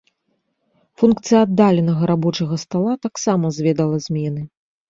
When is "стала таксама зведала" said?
2.65-3.97